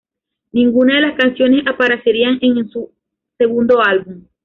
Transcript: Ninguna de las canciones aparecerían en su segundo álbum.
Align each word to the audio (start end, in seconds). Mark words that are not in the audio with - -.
Ninguna 0.51 0.95
de 0.95 1.01
las 1.01 1.15
canciones 1.15 1.67
aparecerían 1.67 2.39
en 2.41 2.67
su 2.71 2.91
segundo 3.37 3.83
álbum. 3.83 4.23